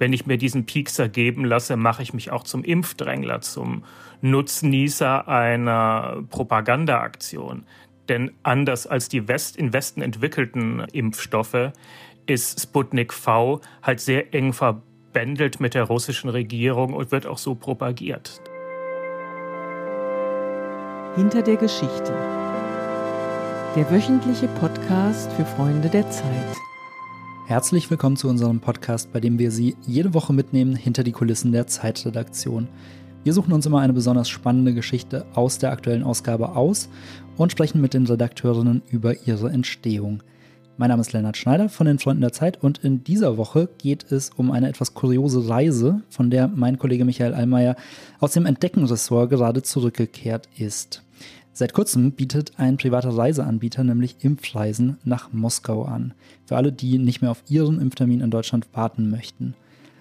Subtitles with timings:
[0.00, 3.84] wenn ich mir diesen Piekser geben lasse, mache ich mich auch zum Impfdrängler, zum
[4.22, 7.64] Nutznießer einer Propagandaaktion.
[8.08, 11.72] Denn anders als die West in Westen entwickelten Impfstoffe
[12.26, 17.54] ist Sputnik V halt sehr eng verbändelt mit der russischen Regierung und wird auch so
[17.54, 18.40] propagiert.
[21.14, 22.14] Hinter der Geschichte.
[23.76, 26.56] Der wöchentliche Podcast für Freunde der Zeit.
[27.50, 31.50] Herzlich willkommen zu unserem Podcast, bei dem wir Sie jede Woche mitnehmen hinter die Kulissen
[31.50, 32.68] der Zeitredaktion.
[33.24, 36.88] Wir suchen uns immer eine besonders spannende Geschichte aus der aktuellen Ausgabe aus
[37.36, 40.22] und sprechen mit den Redakteurinnen über ihre Entstehung.
[40.76, 44.12] Mein Name ist Lennart Schneider von den Freunden der Zeit und in dieser Woche geht
[44.12, 47.74] es um eine etwas kuriose Reise, von der mein Kollege Michael Allmeier
[48.20, 51.02] aus dem Entdeckenressort gerade zurückgekehrt ist.
[51.60, 56.14] Seit kurzem bietet ein privater Reiseanbieter nämlich Impfreisen nach Moskau an.
[56.46, 59.52] Für alle, die nicht mehr auf ihren Impftermin in Deutschland warten möchten.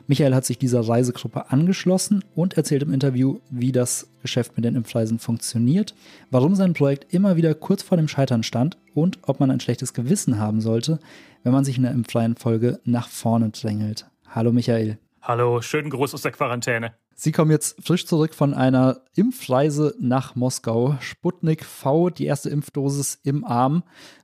[0.07, 4.77] Michael hat sich dieser Reisegruppe angeschlossen und erzählt im Interview, wie das Geschäft mit den
[4.77, 5.95] Impfreisen funktioniert,
[6.31, 9.93] warum sein Projekt immer wieder kurz vor dem Scheitern stand und ob man ein schlechtes
[9.93, 10.97] Gewissen haben sollte,
[11.43, 14.05] wenn man sich in der Impfreihenfolge nach vorne drängelt.
[14.29, 14.97] Hallo Michael.
[15.21, 16.93] Hallo, schönen Gruß aus der Quarantäne.
[17.21, 20.95] Sie kommen jetzt frisch zurück von einer Impfreise nach Moskau.
[21.01, 23.83] Sputnik V, die erste Impfdosis im Arm.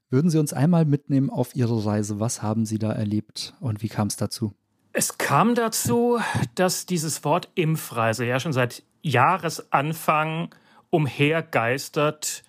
[0.09, 2.21] Würden Sie uns einmal mitnehmen auf Ihre Reise?
[2.21, 4.53] Was haben Sie da erlebt und wie kam es dazu?
[4.93, 6.19] Es kam dazu,
[6.55, 10.55] dass dieses Wort Impfreise ja schon seit Jahresanfang
[10.89, 12.43] umhergeistert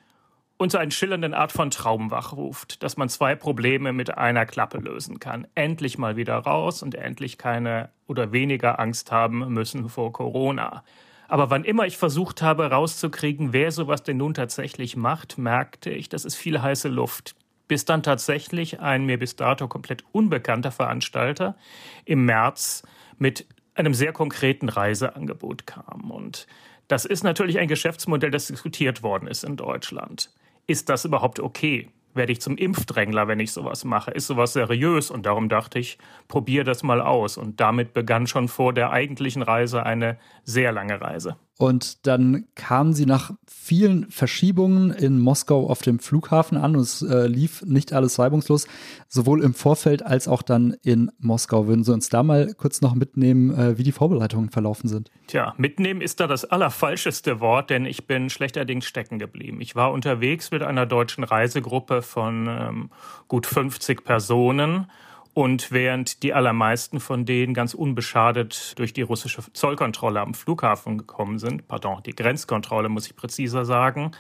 [0.59, 4.79] und so einen schillernden Art von Traum wachruft, dass man zwei Probleme mit einer Klappe
[4.79, 5.47] lösen kann.
[5.55, 10.83] Endlich mal wieder raus und endlich keine oder weniger Angst haben müssen vor Corona.
[11.29, 16.09] Aber wann immer ich versucht habe rauszukriegen, wer sowas denn nun tatsächlich macht, merkte ich,
[16.09, 17.35] das ist viel heiße Luft
[17.69, 21.57] bis dann tatsächlich ein mir bis dato komplett unbekannter Veranstalter
[22.05, 22.83] im März
[23.19, 26.11] mit einem sehr konkreten Reiseangebot kam.
[26.11, 26.47] Und
[26.89, 30.31] das ist natürlich ein Geschäftsmodell, das diskutiert worden ist in Deutschland.
[30.67, 31.89] Ist das überhaupt okay?
[32.15, 34.11] Werde ich zum Impfdrängler, wenn ich sowas mache?
[34.11, 35.11] Ist sowas seriös?
[35.11, 37.37] Und darum dachte ich, probier das mal aus.
[37.37, 41.37] Und damit begann schon vor der eigentlichen Reise eine sehr lange Reise.
[41.58, 47.00] Und dann kamen sie nach vielen Verschiebungen in Moskau auf dem Flughafen an und es
[47.00, 48.67] äh, lief nicht alles reibungslos,
[49.08, 51.67] sowohl im Vorfeld als auch dann in Moskau.
[51.67, 55.11] Würden Sie uns da mal kurz noch mitnehmen, äh, wie die Vorbereitungen verlaufen sind?
[55.28, 59.62] Tja, mitnehmen ist da das allerfalscheste Wort, denn ich bin schlechterdings stecken geblieben.
[59.62, 62.90] Ich war unterwegs mit einer deutschen Reisegruppe von ähm,
[63.28, 64.88] gut 50 Personen
[65.36, 71.39] und während die allermeisten von denen ganz unbeschadet durch die russische Zollkontrolle am Flughafen gekommen
[71.39, 74.13] sind, pardon, die Grenzkontrolle muss ich präziser sagen,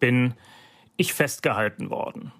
[0.00, 0.34] bin
[0.96, 2.32] ich festgehalten worden.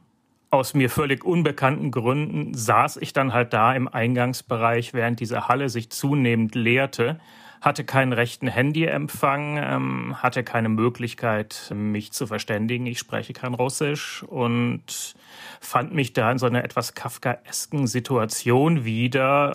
[0.50, 5.68] Aus mir völlig unbekannten Gründen saß ich dann halt da im Eingangsbereich, während diese Halle
[5.68, 7.20] sich zunehmend leerte
[7.64, 12.84] hatte keinen rechten Handyempfang, ähm, hatte keine Möglichkeit, mich zu verständigen.
[12.84, 15.14] Ich spreche kein Russisch und
[15.60, 19.54] fand mich da in so einer etwas kafkaesken Situation wieder,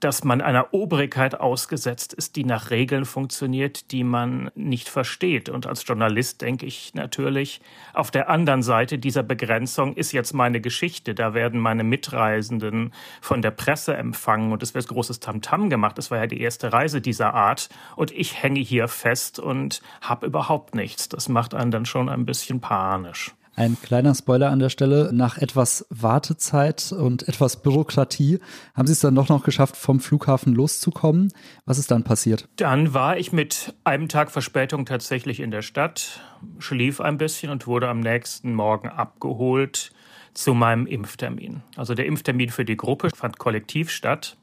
[0.00, 5.48] dass man einer Obrigkeit ausgesetzt ist, die nach Regeln funktioniert, die man nicht versteht.
[5.48, 7.60] Und als Journalist denke ich natürlich,
[7.94, 11.14] auf der anderen Seite dieser Begrenzung ist jetzt meine Geschichte.
[11.14, 15.98] Da werden meine Mitreisenden von der Presse empfangen und es wird großes Tamtam gemacht.
[15.98, 17.68] Das war ja die erste Reise dieser Art.
[17.96, 21.08] Und ich hänge hier fest und habe überhaupt nichts.
[21.08, 23.34] Das macht einen dann schon ein bisschen panisch.
[23.58, 25.10] Ein kleiner Spoiler an der Stelle.
[25.12, 28.38] Nach etwas Wartezeit und etwas Bürokratie
[28.76, 31.32] haben Sie es dann doch noch geschafft, vom Flughafen loszukommen.
[31.64, 32.46] Was ist dann passiert?
[32.54, 36.20] Dann war ich mit einem Tag Verspätung tatsächlich in der Stadt,
[36.60, 39.90] schlief ein bisschen und wurde am nächsten Morgen abgeholt
[40.34, 41.64] zu meinem Impftermin.
[41.74, 44.36] Also der Impftermin für die Gruppe fand kollektiv statt.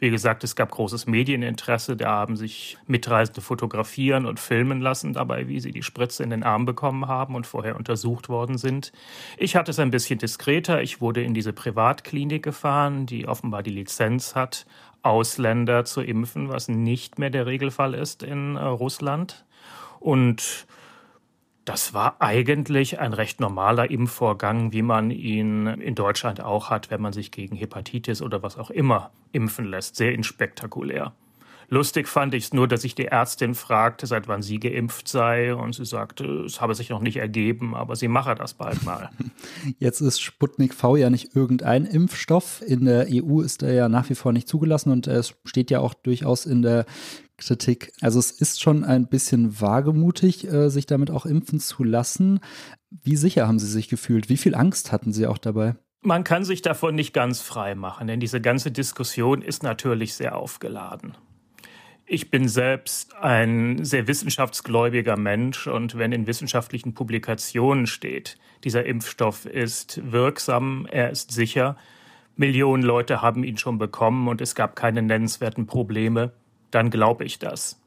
[0.00, 1.94] Wie gesagt, es gab großes Medieninteresse.
[1.94, 6.42] Da haben sich Mitreisende fotografieren und filmen lassen dabei, wie sie die Spritze in den
[6.42, 8.92] Arm bekommen haben und vorher untersucht worden sind.
[9.36, 10.80] Ich hatte es ein bisschen diskreter.
[10.80, 14.64] Ich wurde in diese Privatklinik gefahren, die offenbar die Lizenz hat,
[15.02, 19.44] Ausländer zu impfen, was nicht mehr der Regelfall ist in äh, Russland.
[19.98, 20.66] Und
[21.64, 27.00] das war eigentlich ein recht normaler Impfvorgang, wie man ihn in Deutschland auch hat, wenn
[27.00, 29.96] man sich gegen Hepatitis oder was auch immer impfen lässt.
[29.96, 31.12] Sehr inspektakulär.
[31.72, 35.54] Lustig fand ich es nur, dass ich die Ärztin fragte, seit wann sie geimpft sei.
[35.54, 39.10] Und sie sagte, es habe sich noch nicht ergeben, aber sie mache das bald mal.
[39.78, 42.60] Jetzt ist Sputnik V ja nicht irgendein Impfstoff.
[42.66, 45.78] In der EU ist er ja nach wie vor nicht zugelassen und es steht ja
[45.78, 46.86] auch durchaus in der
[47.36, 47.92] Kritik.
[48.00, 52.40] Also es ist schon ein bisschen wagemutig, äh, sich damit auch impfen zu lassen.
[52.90, 54.28] Wie sicher haben Sie sich gefühlt?
[54.28, 55.76] Wie viel Angst hatten Sie auch dabei?
[56.02, 60.36] Man kann sich davon nicht ganz frei machen, denn diese ganze Diskussion ist natürlich sehr
[60.36, 61.14] aufgeladen.
[62.12, 69.46] Ich bin selbst ein sehr wissenschaftsgläubiger Mensch und wenn in wissenschaftlichen Publikationen steht, dieser Impfstoff
[69.46, 71.76] ist wirksam, er ist sicher,
[72.34, 76.32] Millionen Leute haben ihn schon bekommen und es gab keine nennenswerten Probleme,
[76.72, 77.80] dann glaube ich das.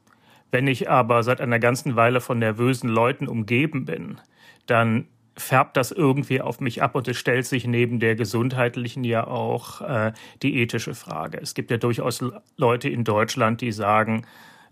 [0.50, 4.22] Wenn ich aber seit einer ganzen Weile von nervösen Leuten umgeben bin,
[4.64, 9.26] dann färbt das irgendwie auf mich ab und es stellt sich neben der gesundheitlichen ja
[9.26, 11.38] auch äh, die ethische Frage.
[11.40, 12.24] Es gibt ja durchaus
[12.56, 14.26] Leute in Deutschland, die sagen,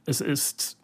[0.07, 0.79] es ist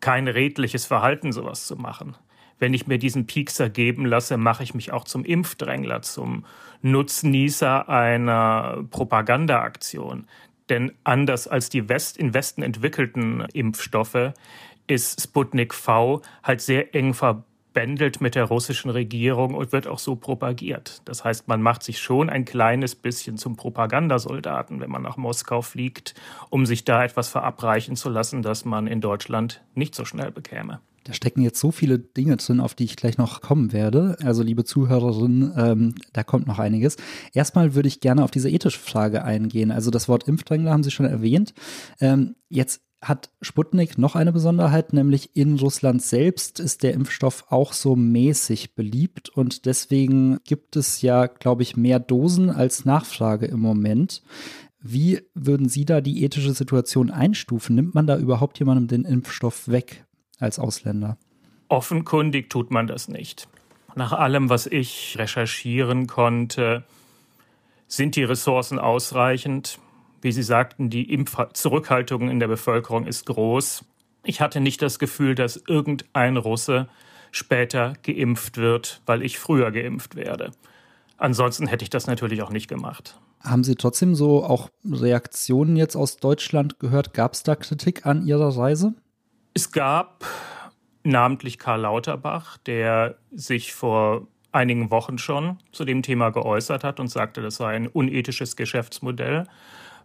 [0.00, 2.16] kein redliches Verhalten, sowas zu machen.
[2.58, 6.44] Wenn ich mir diesen Piekser geben lasse, mache ich mich auch zum Impfdrängler, zum
[6.82, 10.26] Nutznießer einer Propagandaaktion.
[10.68, 14.32] Denn anders als die West in Westen entwickelten Impfstoffe
[14.86, 17.47] ist Sputnik V halt sehr eng verbunden
[17.78, 21.00] bändelt mit der russischen Regierung und wird auch so propagiert.
[21.04, 25.62] Das heißt, man macht sich schon ein kleines bisschen zum Propagandasoldaten, wenn man nach Moskau
[25.62, 26.16] fliegt,
[26.50, 30.80] um sich da etwas verabreichen zu lassen, das man in Deutschland nicht so schnell bekäme.
[31.04, 34.16] Da stecken jetzt so viele Dinge drin, auf die ich gleich noch kommen werde.
[34.24, 36.96] Also, liebe Zuhörerinnen, ähm, da kommt noch einiges.
[37.32, 39.70] Erstmal würde ich gerne auf diese ethische Frage eingehen.
[39.70, 41.54] Also, das Wort Impfdrängler haben Sie schon erwähnt.
[42.00, 47.72] Ähm, jetzt hat Sputnik noch eine Besonderheit, nämlich in Russland selbst ist der Impfstoff auch
[47.72, 53.60] so mäßig beliebt und deswegen gibt es ja, glaube ich, mehr Dosen als Nachfrage im
[53.60, 54.22] Moment.
[54.80, 57.76] Wie würden Sie da die ethische Situation einstufen?
[57.76, 60.04] Nimmt man da überhaupt jemandem den Impfstoff weg
[60.38, 61.18] als Ausländer?
[61.68, 63.48] Offenkundig tut man das nicht.
[63.94, 66.84] Nach allem, was ich recherchieren konnte,
[67.88, 69.78] sind die Ressourcen ausreichend
[70.20, 73.84] wie Sie sagten, die Impfzurückhaltung in der Bevölkerung ist groß.
[74.24, 76.88] Ich hatte nicht das Gefühl, dass irgendein Russe
[77.30, 80.50] später geimpft wird, weil ich früher geimpft werde.
[81.16, 83.18] Ansonsten hätte ich das natürlich auch nicht gemacht.
[83.40, 87.14] Haben Sie trotzdem so auch Reaktionen jetzt aus Deutschland gehört?
[87.14, 88.94] Gab es da Kritik an Ihrer Reise?
[89.54, 90.24] Es gab
[91.04, 97.08] namentlich Karl Lauterbach, der sich vor einigen Wochen schon zu dem Thema geäußert hat und
[97.08, 99.44] sagte, das sei ein unethisches Geschäftsmodell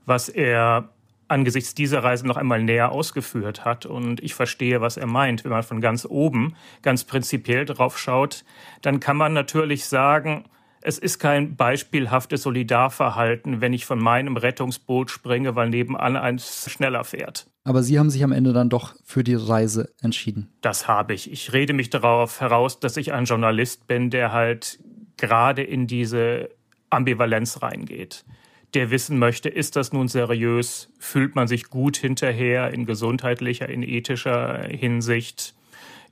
[0.05, 0.89] was er
[1.27, 3.85] angesichts dieser Reise noch einmal näher ausgeführt hat.
[3.85, 5.43] Und ich verstehe, was er meint.
[5.43, 8.45] Wenn man von ganz oben ganz prinzipiell drauf schaut,
[8.81, 10.45] dann kann man natürlich sagen,
[10.85, 17.05] es ist kein beispielhaftes Solidarverhalten, wenn ich von meinem Rettungsboot springe, weil nebenan eins schneller
[17.05, 17.47] fährt.
[17.63, 20.49] Aber Sie haben sich am Ende dann doch für die Reise entschieden.
[20.59, 21.31] Das habe ich.
[21.31, 24.79] Ich rede mich darauf heraus, dass ich ein Journalist bin, der halt
[25.15, 26.49] gerade in diese
[26.89, 28.25] Ambivalenz reingeht
[28.73, 30.89] der wissen möchte, ist das nun seriös?
[30.99, 35.55] Fühlt man sich gut hinterher in gesundheitlicher, in ethischer Hinsicht?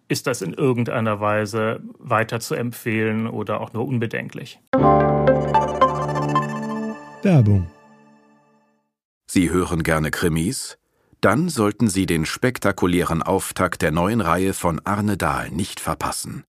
[0.07, 4.59] Ist das in irgendeiner Weise weiter zu empfehlen oder auch nur unbedenklich?
[7.23, 7.67] Werbung.
[9.27, 10.77] Sie hören gerne Krimis?
[11.21, 16.43] Dann sollten Sie den spektakulären Auftakt der neuen Reihe von Arne Dahl nicht verpassen.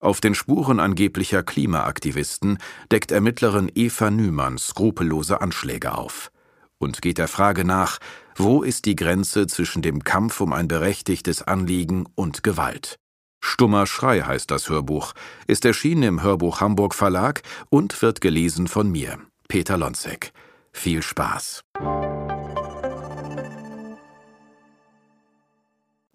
[0.00, 2.58] Auf den Spuren angeblicher Klimaaktivisten
[2.92, 6.30] deckt Ermittlerin Eva Nümann skrupellose Anschläge auf
[6.78, 7.98] und geht der Frage nach,
[8.36, 13.00] wo ist die Grenze zwischen dem Kampf um ein berechtigtes Anliegen und Gewalt.
[13.40, 15.14] Stummer Schrei heißt das Hörbuch,
[15.46, 19.18] ist erschienen im Hörbuch Hamburg Verlag und wird gelesen von mir,
[19.48, 20.32] Peter Lonzek.
[20.72, 21.64] Viel Spaß.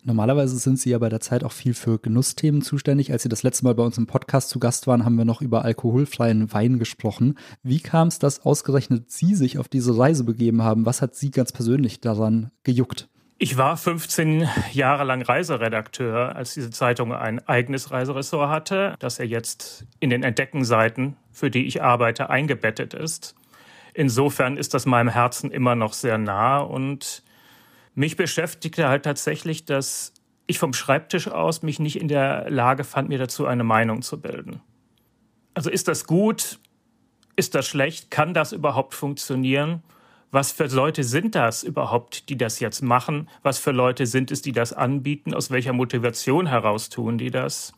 [0.05, 3.13] Normalerweise sind Sie ja bei der Zeit auch viel für Genussthemen zuständig.
[3.13, 5.41] Als Sie das letzte Mal bei uns im Podcast zu Gast waren, haben wir noch
[5.41, 7.37] über alkoholfreien Wein gesprochen.
[7.63, 10.85] Wie kam es, dass ausgerechnet Sie sich auf diese Reise begeben haben?
[10.85, 13.07] Was hat Sie ganz persönlich daran gejuckt?
[13.37, 19.25] Ich war 15 Jahre lang Reiseredakteur, als diese Zeitung ein eigenes Reiseressort hatte, das ja
[19.25, 23.35] jetzt in den Entdeckenseiten, für die ich arbeite, eingebettet ist.
[23.93, 27.23] Insofern ist das meinem Herzen immer noch sehr nah und
[27.95, 30.13] mich beschäftigte halt tatsächlich, dass
[30.47, 34.19] ich vom Schreibtisch aus mich nicht in der Lage fand, mir dazu eine Meinung zu
[34.19, 34.61] bilden.
[35.53, 36.59] Also ist das gut?
[37.35, 38.11] Ist das schlecht?
[38.11, 39.83] Kann das überhaupt funktionieren?
[40.31, 43.29] Was für Leute sind das überhaupt, die das jetzt machen?
[43.43, 45.33] Was für Leute sind es, die das anbieten?
[45.33, 47.73] Aus welcher Motivation heraus tun die das?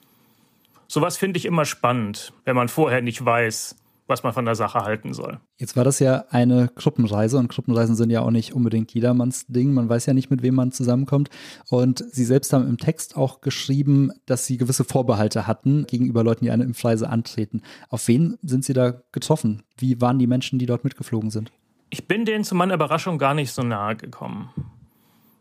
[0.88, 3.75] Sowas finde ich immer spannend, wenn man vorher nicht weiß,
[4.07, 5.39] was man von der Sache halten soll.
[5.57, 9.74] Jetzt war das ja eine Gruppenreise und Gruppenreisen sind ja auch nicht unbedingt jedermanns Ding.
[9.74, 11.29] Man weiß ja nicht, mit wem man zusammenkommt.
[11.69, 16.45] Und Sie selbst haben im Text auch geschrieben, dass Sie gewisse Vorbehalte hatten gegenüber Leuten,
[16.45, 17.62] die eine Impfreise antreten.
[17.89, 19.63] Auf wen sind Sie da getroffen?
[19.77, 21.51] Wie waren die Menschen, die dort mitgeflogen sind?
[21.89, 24.50] Ich bin denen zu meiner Überraschung gar nicht so nahe gekommen.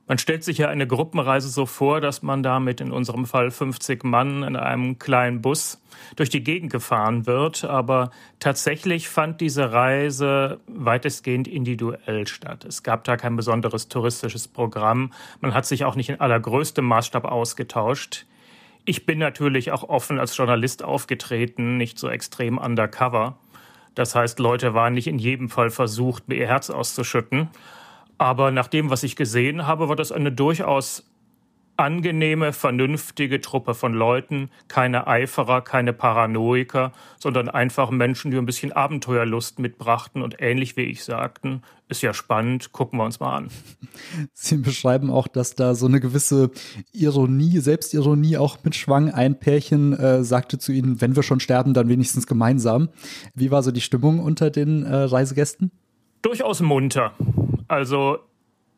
[0.06, 4.04] Man stellt sich ja eine Gruppenreise so vor, dass man damit in unserem Fall 50
[4.04, 5.80] Mann in einem kleinen Bus
[6.16, 7.64] durch die Gegend gefahren wird.
[7.64, 12.66] Aber tatsächlich fand diese Reise weitestgehend individuell statt.
[12.66, 15.10] Es gab da kein besonderes touristisches Programm.
[15.40, 18.26] Man hat sich auch nicht in allergrößtem Maßstab ausgetauscht.
[18.84, 23.38] Ich bin natürlich auch offen als Journalist aufgetreten, nicht so extrem undercover.
[23.94, 27.48] Das heißt, Leute waren nicht in jedem Fall versucht, mir ihr Herz auszuschütten.
[28.18, 31.04] Aber nach dem, was ich gesehen habe, war das eine durchaus
[31.76, 38.72] angenehme, vernünftige Truppe von Leuten, keine Eiferer, keine Paranoiker, sondern einfach Menschen, die ein bisschen
[38.72, 43.48] Abenteuerlust mitbrachten und ähnlich wie ich sagten, ist ja spannend, gucken wir uns mal an.
[44.32, 46.50] Sie beschreiben auch, dass da so eine gewisse
[46.92, 49.10] Ironie, Selbstironie auch mitschwang.
[49.10, 52.88] Ein Pärchen äh, sagte zu ihnen, wenn wir schon sterben, dann wenigstens gemeinsam.
[53.34, 55.72] Wie war so die Stimmung unter den äh, Reisegästen?
[56.22, 57.12] Durchaus munter.
[57.68, 58.18] Also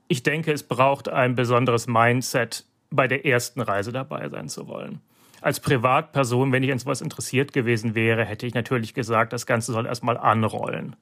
[0.08, 5.00] ich denke, es braucht ein besonderes Mindset, bei der ersten Reise dabei sein zu wollen.
[5.40, 9.72] Als Privatperson, wenn ich an sowas interessiert gewesen wäre, hätte ich natürlich gesagt, das Ganze
[9.72, 10.96] soll erstmal anrollen.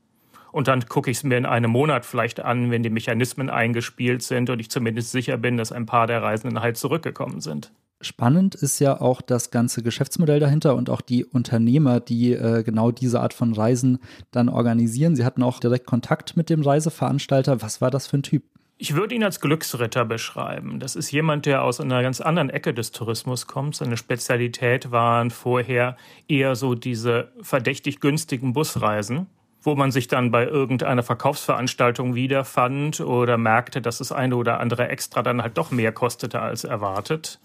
[0.50, 4.22] Und dann gucke ich es mir in einem Monat vielleicht an, wenn die Mechanismen eingespielt
[4.22, 7.72] sind und ich zumindest sicher bin, dass ein paar der Reisenden halt zurückgekommen sind.
[8.04, 12.90] Spannend ist ja auch das ganze Geschäftsmodell dahinter und auch die Unternehmer, die äh, genau
[12.90, 13.98] diese Art von Reisen
[14.30, 15.16] dann organisieren.
[15.16, 17.62] Sie hatten auch direkt Kontakt mit dem Reiseveranstalter.
[17.62, 18.42] Was war das für ein Typ?
[18.76, 20.80] Ich würde ihn als Glücksritter beschreiben.
[20.80, 23.76] Das ist jemand, der aus einer ganz anderen Ecke des Tourismus kommt.
[23.76, 25.96] Seine Spezialität waren vorher
[26.28, 29.28] eher so diese verdächtig günstigen Busreisen,
[29.62, 34.88] wo man sich dann bei irgendeiner Verkaufsveranstaltung wiederfand oder merkte, dass das eine oder andere
[34.88, 37.38] extra dann halt doch mehr kostete als erwartet.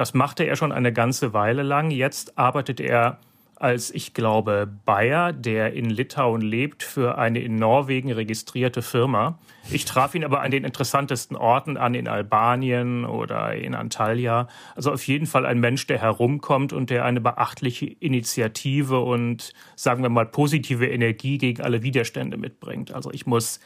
[0.00, 1.90] Das machte er schon eine ganze Weile lang.
[1.90, 3.18] Jetzt arbeitet er
[3.56, 9.38] als, ich glaube, Bayer, der in Litauen lebt, für eine in Norwegen registrierte Firma.
[9.70, 14.48] Ich traf ihn aber an den interessantesten Orten an, in Albanien oder in Antalya.
[14.74, 20.02] Also auf jeden Fall ein Mensch, der herumkommt und der eine beachtliche Initiative und, sagen
[20.02, 22.90] wir mal, positive Energie gegen alle Widerstände mitbringt.
[22.90, 23.60] Also ich muss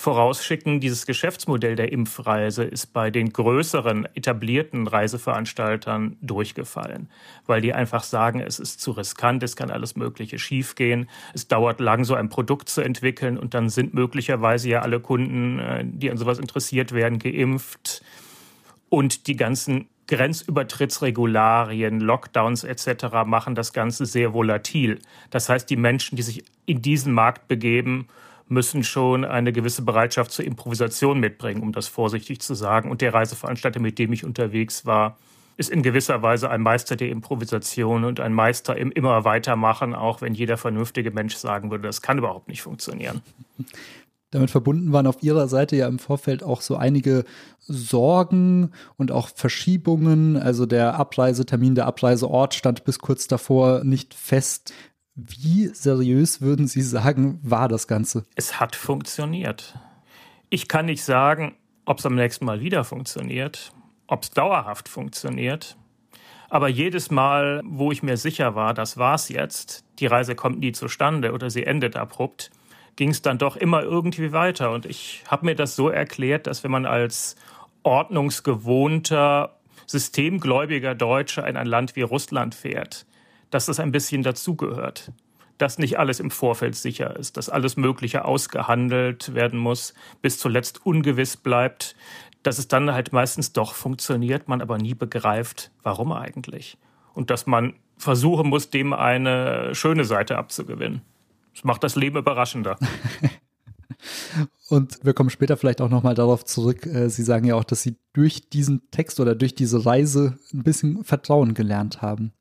[0.00, 7.10] vorausschicken, dieses Geschäftsmodell der Impfreise ist bei den größeren etablierten Reiseveranstaltern durchgefallen,
[7.46, 11.80] weil die einfach sagen, es ist zu riskant, es kann alles Mögliche schiefgehen, es dauert
[11.80, 16.10] lang, so ein Produkt zu entwickeln und dann sind möglicherweise ja alle Kunden, äh, die
[16.10, 18.02] an sowas interessiert werden, geimpft
[18.88, 23.26] und die ganzen Grenzübertrittsregularien, Lockdowns etc.
[23.26, 24.98] machen das Ganze sehr volatil.
[25.28, 28.08] Das heißt, die Menschen, die sich in diesen Markt begeben,
[28.50, 32.90] müssen schon eine gewisse Bereitschaft zur Improvisation mitbringen, um das vorsichtig zu sagen.
[32.90, 35.16] Und der Reiseveranstalter, mit dem ich unterwegs war,
[35.56, 40.20] ist in gewisser Weise ein Meister der Improvisation und ein Meister im immer weitermachen, auch
[40.20, 43.20] wenn jeder vernünftige Mensch sagen würde, das kann überhaupt nicht funktionieren.
[44.32, 47.24] Damit verbunden waren auf Ihrer Seite ja im Vorfeld auch so einige
[47.58, 50.36] Sorgen und auch Verschiebungen.
[50.36, 54.72] Also der Abreisetermin, der Abreiseort stand bis kurz davor nicht fest.
[55.14, 58.24] Wie seriös würden Sie sagen, war das Ganze?
[58.36, 59.78] Es hat funktioniert.
[60.50, 63.72] Ich kann nicht sagen, ob es am nächsten Mal wieder funktioniert,
[64.06, 65.76] ob es dauerhaft funktioniert.
[66.48, 70.72] Aber jedes Mal, wo ich mir sicher war, das war's jetzt, die Reise kommt nie
[70.72, 72.50] zustande oder sie endet abrupt,
[72.96, 74.72] ging es dann doch immer irgendwie weiter.
[74.72, 77.36] Und ich habe mir das so erklärt, dass wenn man als
[77.82, 83.06] ordnungsgewohnter, systemgläubiger Deutscher in ein Land wie Russland fährt,
[83.50, 85.12] dass das ein bisschen dazugehört.
[85.58, 90.86] Dass nicht alles im Vorfeld sicher ist, dass alles Mögliche ausgehandelt werden muss, bis zuletzt
[90.86, 91.94] ungewiss bleibt,
[92.42, 96.78] dass es dann halt meistens doch funktioniert, man aber nie begreift, warum eigentlich.
[97.12, 101.02] Und dass man versuchen muss, dem eine schöne Seite abzugewinnen.
[101.54, 102.78] Das macht das Leben überraschender.
[104.68, 106.86] Und wir kommen später vielleicht auch nochmal darauf zurück.
[106.86, 110.62] Äh, Sie sagen ja auch, dass Sie durch diesen Text oder durch diese Reise ein
[110.62, 112.32] bisschen Vertrauen gelernt haben.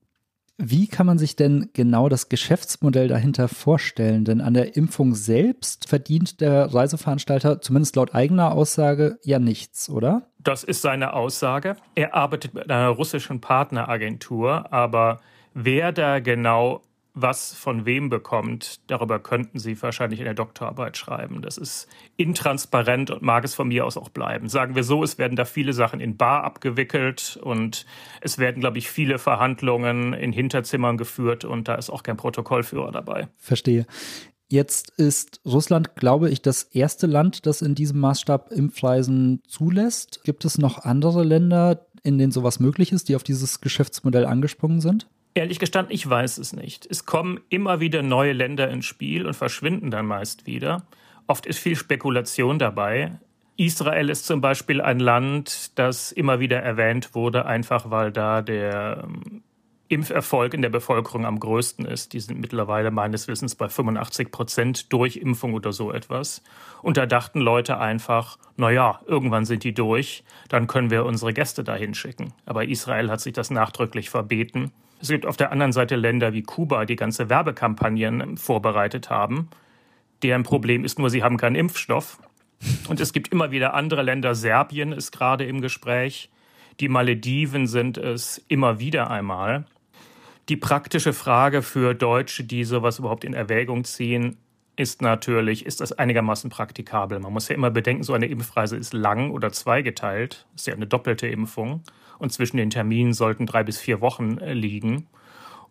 [0.61, 4.25] Wie kann man sich denn genau das Geschäftsmodell dahinter vorstellen?
[4.25, 10.27] Denn an der Impfung selbst verdient der Reiseveranstalter, zumindest laut eigener Aussage, ja nichts, oder?
[10.37, 11.77] Das ist seine Aussage.
[11.95, 15.21] Er arbeitet mit einer russischen Partneragentur, aber
[15.53, 16.81] wer da genau
[17.13, 21.41] was von wem bekommt, darüber könnten Sie wahrscheinlich in der Doktorarbeit schreiben.
[21.41, 21.87] Das ist
[22.17, 24.47] intransparent und mag es von mir aus auch bleiben.
[24.47, 27.85] Sagen wir so, es werden da viele Sachen in Bar abgewickelt und
[28.21, 32.91] es werden, glaube ich, viele Verhandlungen in Hinterzimmern geführt und da ist auch kein Protokollführer
[32.91, 33.27] dabei.
[33.37, 33.85] Verstehe.
[34.51, 40.23] Jetzt ist Russland, glaube ich, das erste Land, das in diesem Maßstab Impfreisen zulässt.
[40.23, 44.81] Gibt es noch andere Länder, in denen sowas möglich ist, die auf dieses Geschäftsmodell angesprungen
[44.81, 45.07] sind?
[45.33, 46.87] Ehrlich gestanden, ich weiß es nicht.
[46.89, 50.85] Es kommen immer wieder neue Länder ins Spiel und verschwinden dann meist wieder.
[51.27, 53.19] Oft ist viel Spekulation dabei.
[53.55, 59.03] Israel ist zum Beispiel ein Land, das immer wieder erwähnt wurde, einfach weil da der
[59.03, 59.43] ähm,
[59.89, 62.13] Impferfolg in der Bevölkerung am größten ist.
[62.13, 66.43] Die sind mittlerweile meines Wissens bei 85 Prozent durch Impfung oder so etwas.
[66.81, 71.33] Und da dachten Leute einfach, na ja, irgendwann sind die durch, dann können wir unsere
[71.33, 72.33] Gäste dahin schicken.
[72.45, 74.71] Aber Israel hat sich das nachdrücklich verbeten.
[75.01, 79.49] Es gibt auf der anderen Seite Länder wie Kuba, die ganze Werbekampagnen vorbereitet haben.
[80.23, 82.19] Deren Problem ist nur, sie haben keinen Impfstoff.
[82.89, 84.35] Und es gibt immer wieder andere Länder.
[84.35, 86.29] Serbien ist gerade im Gespräch.
[86.81, 89.65] Die Malediven sind es immer wieder einmal.
[90.49, 94.37] Die praktische Frage für Deutsche, die sowas überhaupt in Erwägung ziehen,
[94.75, 97.19] ist natürlich, ist das einigermaßen praktikabel?
[97.19, 100.87] Man muss ja immer bedenken, so eine Impfreise ist lang oder zweigeteilt, ist ja eine
[100.87, 101.83] doppelte Impfung
[102.19, 105.07] und zwischen den Terminen sollten drei bis vier Wochen äh, liegen.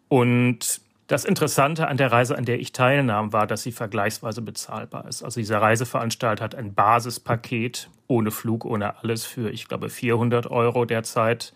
[0.09, 5.07] Und das Interessante an der Reise, an der ich teilnahm, war, dass sie vergleichsweise bezahlbar
[5.09, 5.23] ist.
[5.23, 10.85] Also dieser Reiseveranstalter hat ein Basispaket ohne Flug, ohne alles für, ich glaube, 400 Euro
[10.85, 11.53] derzeit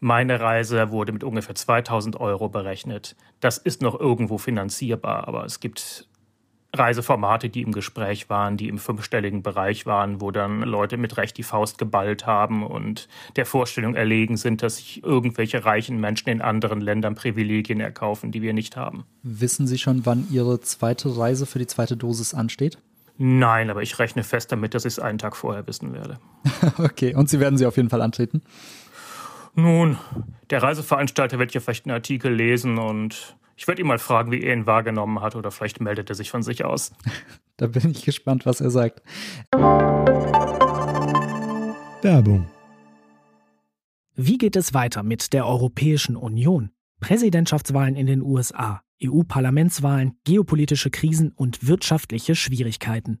[0.00, 3.16] meine Reise wurde mit ungefähr 2000 Euro berechnet.
[3.40, 6.07] Das ist noch irgendwo finanzierbar, aber es gibt
[6.78, 11.36] Reiseformate, die im Gespräch waren, die im fünfstelligen Bereich waren, wo dann Leute mit Recht
[11.36, 16.40] die Faust geballt haben und der Vorstellung erlegen sind, dass sich irgendwelche reichen Menschen in
[16.40, 19.04] anderen Ländern Privilegien erkaufen, die wir nicht haben.
[19.22, 22.78] Wissen Sie schon, wann Ihre zweite Reise für die zweite Dosis ansteht?
[23.18, 26.18] Nein, aber ich rechne fest damit, dass ich es einen Tag vorher wissen werde.
[26.78, 28.42] okay, und Sie werden sie auf jeden Fall antreten?
[29.56, 29.98] Nun,
[30.50, 34.40] der Reiseveranstalter wird ja vielleicht einen Artikel lesen und ich werde ihn mal fragen, wie
[34.40, 36.92] er ihn wahrgenommen hat oder vielleicht meldet er sich von sich aus.
[37.60, 39.02] Da bin ich gespannt, was er sagt.
[42.02, 42.48] Werbung.
[44.14, 46.70] Wie geht es weiter mit der Europäischen Union?
[47.00, 53.20] Präsidentschaftswahlen in den USA, EU-Parlamentswahlen, geopolitische Krisen und wirtschaftliche Schwierigkeiten.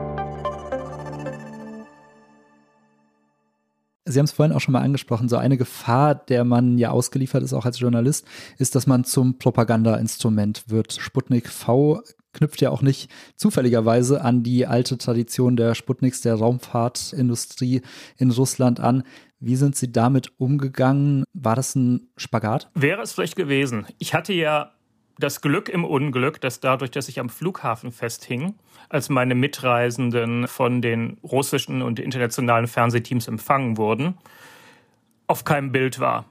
[4.05, 7.43] Sie haben es vorhin auch schon mal angesprochen, so eine Gefahr, der man ja ausgeliefert
[7.43, 8.25] ist, auch als Journalist,
[8.57, 10.93] ist, dass man zum Propagandainstrument wird.
[10.93, 12.01] Sputnik V
[12.33, 17.81] knüpft ja auch nicht zufälligerweise an die alte Tradition der Sputniks, der Raumfahrtindustrie
[18.17, 19.03] in Russland an.
[19.39, 21.23] Wie sind Sie damit umgegangen?
[21.33, 22.69] War das ein Spagat?
[22.73, 23.85] Wäre es vielleicht gewesen.
[23.97, 24.71] Ich hatte ja
[25.21, 28.55] das Glück im Unglück, dass dadurch, dass ich am Flughafen festhing,
[28.89, 34.17] als meine Mitreisenden von den russischen und internationalen Fernsehteams empfangen wurden,
[35.27, 36.25] auf keinem Bild war.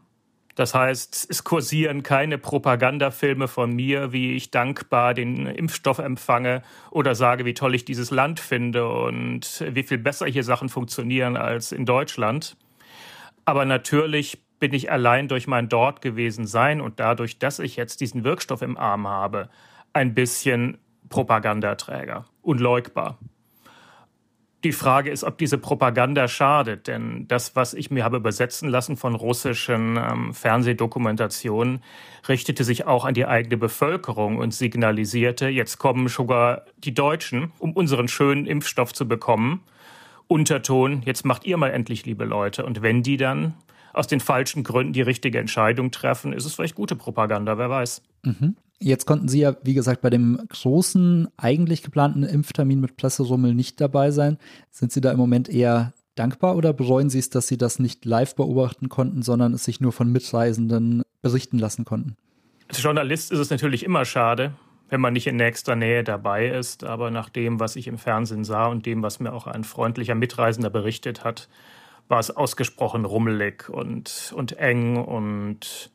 [0.57, 7.15] Das heißt, es kursieren keine Propagandafilme von mir, wie ich dankbar den Impfstoff empfange oder
[7.15, 11.73] sage, wie toll ich dieses Land finde und wie viel besser hier Sachen funktionieren als
[11.73, 12.57] in Deutschland.
[13.47, 18.01] Aber natürlich bin ich allein durch mein dort gewesen sein und dadurch, dass ich jetzt
[18.01, 19.49] diesen Wirkstoff im Arm habe,
[19.93, 23.19] ein bisschen Propagandaträger, unleugbar.
[24.63, 28.99] Die Frage ist, ob diese Propaganda schadet, denn das, was ich mir habe übersetzen lassen
[28.99, 31.83] von russischen ähm, Fernsehdokumentationen,
[32.29, 37.73] richtete sich auch an die eigene Bevölkerung und signalisierte, jetzt kommen sogar die Deutschen, um
[37.73, 39.63] unseren schönen Impfstoff zu bekommen.
[40.29, 42.67] Unterton, jetzt macht ihr mal endlich, liebe Leute.
[42.67, 43.55] Und wenn die dann
[43.93, 48.03] aus den falschen Gründen die richtige Entscheidung treffen, ist es vielleicht gute Propaganda, wer weiß.
[48.25, 48.57] Mhm.
[48.83, 53.81] Jetzt konnten Sie ja, wie gesagt, bei dem großen, eigentlich geplanten Impftermin mit Presserummel nicht
[53.81, 54.39] dabei sein.
[54.71, 58.07] Sind Sie da im Moment eher dankbar oder bereuen Sie es, dass Sie das nicht
[58.07, 62.17] live beobachten konnten, sondern es sich nur von Mitreisenden berichten lassen konnten?
[62.69, 64.53] Als Journalist ist es natürlich immer schade,
[64.89, 66.83] wenn man nicht in nächster Nähe dabei ist.
[66.85, 70.15] Aber nach dem, was ich im Fernsehen sah und dem, was mir auch ein freundlicher
[70.15, 71.49] Mitreisender berichtet hat,
[72.11, 75.91] war es ausgesprochen rummelig und, und eng und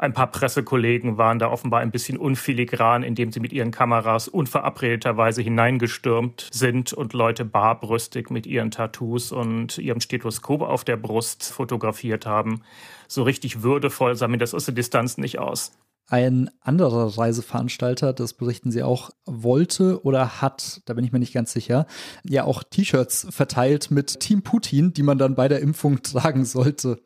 [0.00, 5.42] ein paar Pressekollegen waren da offenbar ein bisschen unfiligran, indem sie mit ihren Kameras unverabredeterweise
[5.42, 12.24] hineingestürmt sind und Leute barbrüstig mit ihren Tattoos und ihrem Stethoskop auf der Brust fotografiert
[12.24, 12.62] haben.
[13.08, 15.72] So richtig würdevoll sah mir das aus der Distanz nicht aus.
[16.10, 21.32] Ein anderer Reiseveranstalter, das berichten Sie auch, wollte oder hat, da bin ich mir nicht
[21.32, 21.86] ganz sicher,
[22.24, 27.00] ja auch T-Shirts verteilt mit Team Putin, die man dann bei der Impfung tragen sollte.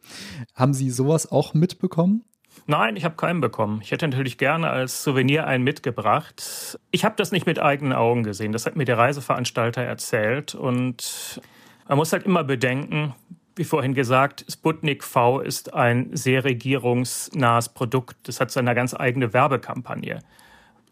[0.55, 2.25] Haben Sie sowas auch mitbekommen?
[2.67, 3.81] Nein, ich habe keinen bekommen.
[3.83, 6.79] Ich hätte natürlich gerne als Souvenir einen mitgebracht.
[6.91, 8.53] Ich habe das nicht mit eigenen Augen gesehen.
[8.53, 10.55] Das hat mir der Reiseveranstalter erzählt.
[10.55, 11.43] Und
[11.87, 13.15] man muss halt immer bedenken,
[13.57, 18.17] wie vorhin gesagt, Sputnik V ist ein sehr regierungsnahes Produkt.
[18.25, 20.21] Das hat seine ganz eigene Werbekampagne.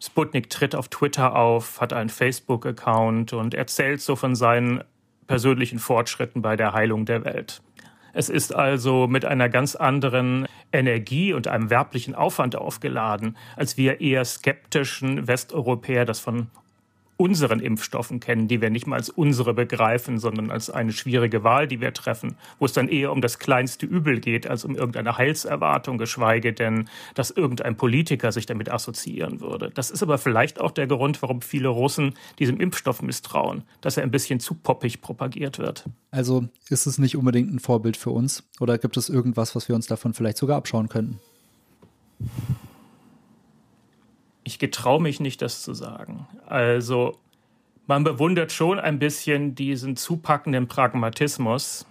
[0.01, 4.83] Sputnik tritt auf Twitter auf, hat einen Facebook-Account und erzählt so von seinen
[5.27, 7.63] persönlichen Fortschritten bei der Heilung der Welt.
[8.13, 14.01] Es ist also mit einer ganz anderen Energie und einem werblichen Aufwand aufgeladen, als wir
[14.01, 16.49] eher skeptischen Westeuropäer das von
[17.17, 21.69] unseren Impfstoffen kennen, die wir nicht mal als unsere begreifen, sondern als eine schwierige Wahl,
[21.69, 25.19] die wir treffen, wo es dann eher um das kleinste Übel geht, als um irgendeine
[25.19, 29.71] Heilserwartung, geschweige denn, dass irgendein Politiker sich damit assoziieren würde.
[29.75, 34.03] Das ist aber vielleicht auch der Grund, warum viele Russen diesem Impfstoff misstrauen, dass er
[34.03, 35.85] ein bisschen zu poppig propagiert wird.
[36.11, 39.77] Also ist es nicht unbedingt ein Vorbild für uns oder gibt es irgendwas, was wir
[39.77, 41.21] uns davon vielleicht sogar abschauen könnten?
[44.45, 46.27] Ich getraue mich nicht, das zu sagen.
[46.47, 47.19] Also
[47.87, 51.87] man bewundert schon ein bisschen diesen zupackenden Pragmatismus,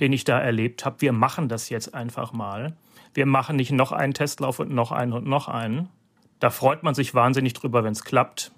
[0.00, 1.00] den ich da erlebt habe.
[1.00, 2.76] Wir machen das jetzt einfach mal.
[3.14, 5.88] Wir machen nicht noch einen Testlauf und noch einen und noch einen.
[6.40, 8.52] Da freut man sich wahnsinnig drüber, wenn es klappt.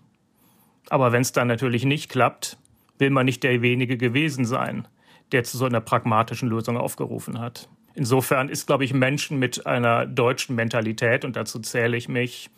[0.88, 2.56] Aber wenn es dann natürlich nicht klappt,
[2.98, 4.86] will man nicht der wenige gewesen sein,
[5.32, 7.68] der zu so einer pragmatischen Lösung aufgerufen hat.
[7.94, 12.50] Insofern ist, glaube ich, Menschen mit einer deutschen Mentalität, und dazu zähle ich mich,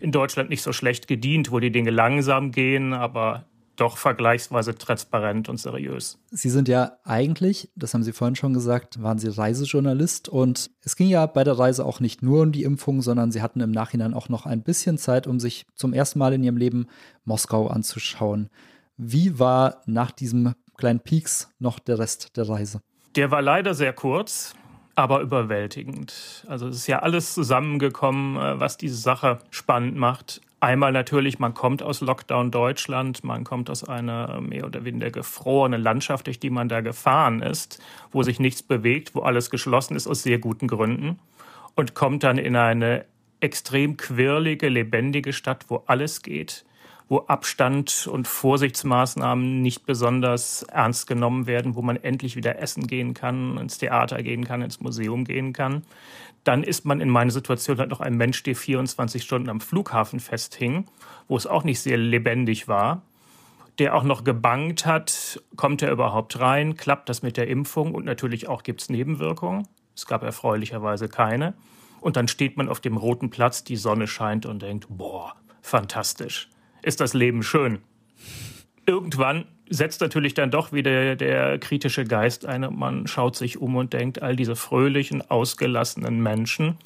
[0.00, 5.48] in Deutschland nicht so schlecht gedient, wo die Dinge langsam gehen, aber doch vergleichsweise transparent
[5.48, 6.18] und seriös.
[6.30, 10.96] Sie sind ja eigentlich, das haben Sie vorhin schon gesagt, waren Sie Reisejournalist und es
[10.96, 13.70] ging ja bei der Reise auch nicht nur um die Impfung, sondern Sie hatten im
[13.70, 16.86] Nachhinein auch noch ein bisschen Zeit, um sich zum ersten Mal in Ihrem Leben
[17.24, 18.48] Moskau anzuschauen.
[18.96, 22.80] Wie war nach diesem kleinen Peaks noch der Rest der Reise?
[23.14, 24.54] Der war leider sehr kurz
[24.96, 26.44] aber überwältigend.
[26.48, 30.40] Also es ist ja alles zusammengekommen, äh, was diese Sache spannend macht.
[30.58, 35.82] Einmal natürlich, man kommt aus Lockdown Deutschland, man kommt aus einer mehr oder weniger gefrorenen
[35.82, 37.80] Landschaft, durch die man da gefahren ist,
[38.10, 41.18] wo sich nichts bewegt, wo alles geschlossen ist aus sehr guten Gründen
[41.74, 43.04] und kommt dann in eine
[43.40, 46.64] extrem quirlige, lebendige Stadt, wo alles geht
[47.08, 53.14] wo Abstand und Vorsichtsmaßnahmen nicht besonders ernst genommen werden, wo man endlich wieder essen gehen
[53.14, 55.82] kann, ins Theater gehen kann, ins Museum gehen kann.
[56.42, 60.20] Dann ist man in meiner Situation halt noch ein Mensch, der 24 Stunden am Flughafen
[60.20, 60.86] festhing,
[61.28, 63.02] wo es auch nicht sehr lebendig war
[63.78, 68.04] der auch noch gebangt hat, kommt er überhaupt rein, klappt das mit der Impfung und
[68.04, 69.68] natürlich auch gibt es Nebenwirkungen.
[69.94, 71.54] Es gab erfreulicherweise keine.
[72.00, 76.48] Und dann steht man auf dem roten Platz, die Sonne scheint und denkt, boah, fantastisch
[76.86, 77.80] ist das Leben schön.
[78.86, 83.74] Irgendwann setzt natürlich dann doch wieder der kritische Geist ein und man schaut sich um
[83.74, 86.78] und denkt, all diese fröhlichen, ausgelassenen Menschen,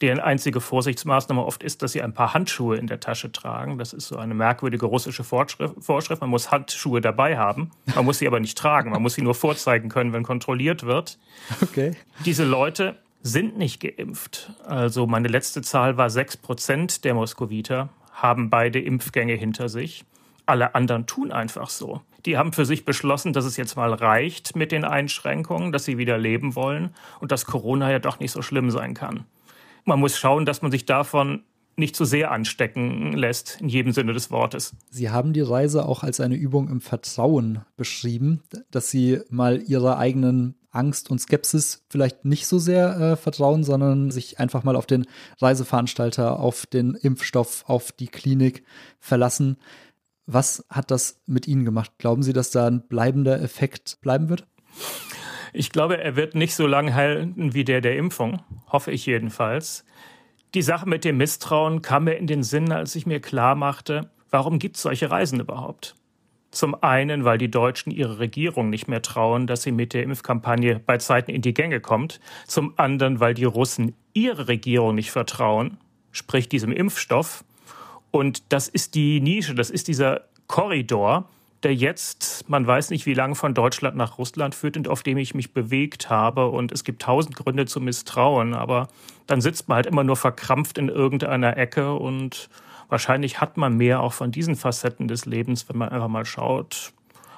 [0.00, 3.78] deren einzige Vorsichtsmaßnahme oft ist, dass sie ein paar Handschuhe in der Tasche tragen.
[3.78, 6.20] Das ist so eine merkwürdige russische Vorschrift.
[6.20, 7.70] Man muss Handschuhe dabei haben.
[7.94, 8.90] Man muss sie aber nicht tragen.
[8.90, 11.18] Man muss sie nur vorzeigen können, wenn kontrolliert wird.
[11.62, 11.94] Okay.
[12.24, 14.50] Diese Leute sind nicht geimpft.
[14.66, 20.04] Also meine letzte Zahl war sechs Prozent der Moskowiter haben beide Impfgänge hinter sich.
[20.46, 22.00] Alle anderen tun einfach so.
[22.24, 25.98] Die haben für sich beschlossen, dass es jetzt mal reicht mit den Einschränkungen, dass sie
[25.98, 29.24] wieder leben wollen und dass Corona ja doch nicht so schlimm sein kann.
[29.84, 31.44] Man muss schauen, dass man sich davon
[31.76, 34.74] nicht zu sehr anstecken lässt, in jedem Sinne des Wortes.
[34.90, 39.98] Sie haben die Reise auch als eine Übung im Vertrauen beschrieben, dass Sie mal Ihre
[39.98, 44.86] eigenen Angst und Skepsis vielleicht nicht so sehr äh, vertrauen, sondern sich einfach mal auf
[44.86, 45.06] den
[45.40, 48.64] Reiseveranstalter, auf den Impfstoff, auf die Klinik
[49.00, 49.56] verlassen.
[50.26, 51.92] Was hat das mit Ihnen gemacht?
[51.98, 54.46] Glauben Sie, dass da ein bleibender Effekt bleiben wird?
[55.52, 59.84] Ich glaube, er wird nicht so lange halten wie der der Impfung, hoffe ich jedenfalls.
[60.54, 64.10] Die Sache mit dem Misstrauen kam mir in den Sinn, als ich mir klar machte,
[64.30, 65.94] warum gibt es solche Reisen überhaupt?
[66.56, 70.78] Zum einen, weil die Deutschen ihre Regierung nicht mehr trauen, dass sie mit der Impfkampagne
[70.78, 72.18] bei Zeiten in die Gänge kommt.
[72.46, 75.76] Zum anderen, weil die Russen ihre Regierung nicht vertrauen,
[76.12, 77.44] sprich diesem Impfstoff.
[78.10, 81.28] Und das ist die Nische, das ist dieser Korridor,
[81.62, 85.18] der jetzt, man weiß nicht wie lange, von Deutschland nach Russland führt und auf dem
[85.18, 86.48] ich mich bewegt habe.
[86.48, 88.88] Und es gibt tausend Gründe zu misstrauen, aber
[89.26, 92.48] dann sitzt man halt immer nur verkrampft in irgendeiner Ecke und
[92.88, 96.92] wahrscheinlich hat man mehr auch von diesen Facetten des Lebens, wenn man einfach mal schaut,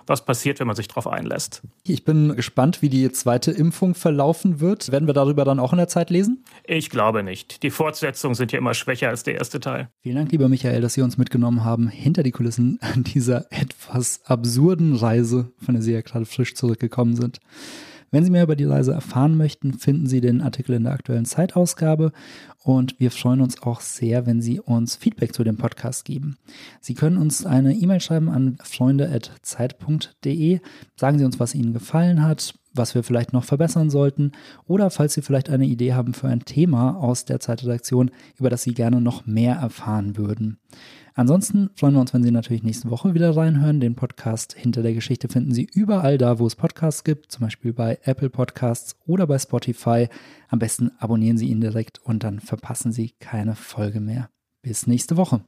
[0.09, 1.63] was passiert, wenn man sich darauf einlässt.
[1.85, 4.91] Ich bin gespannt, wie die zweite Impfung verlaufen wird.
[4.91, 6.45] Werden wir darüber dann auch in der Zeit lesen?
[6.65, 7.63] Ich glaube nicht.
[7.63, 9.89] Die Fortsetzungen sind ja immer schwächer als der erste Teil.
[10.01, 14.97] Vielen Dank, lieber Michael, dass Sie uns mitgenommen haben hinter die Kulissen dieser etwas absurden
[14.97, 17.41] Reise, von der Sie ja gerade frisch zurückgekommen sind.
[18.11, 21.25] Wenn Sie mehr über die Reise erfahren möchten, finden Sie den Artikel in der aktuellen
[21.25, 22.13] Zeitausgabe
[22.63, 26.37] und wir freuen uns auch sehr, wenn Sie uns Feedback zu dem Podcast geben.
[26.81, 30.61] Sie können uns eine E-Mail schreiben an freunde.zeit.de.
[30.97, 34.33] Sagen Sie uns, was Ihnen gefallen hat, was wir vielleicht noch verbessern sollten
[34.67, 38.63] oder falls Sie vielleicht eine Idee haben für ein Thema aus der Zeitredaktion, über das
[38.63, 40.59] Sie gerne noch mehr erfahren würden.
[41.19, 43.81] Ansonsten freuen wir uns, wenn Sie natürlich nächste Woche wieder reinhören.
[43.81, 47.73] Den Podcast Hinter der Geschichte finden Sie überall da, wo es Podcasts gibt, zum Beispiel
[47.73, 50.07] bei Apple Podcasts oder bei Spotify.
[50.47, 54.31] Am besten abonnieren Sie ihn direkt und dann verpassen Sie keine Folge mehr.
[54.63, 55.41] Bis nächste Woche.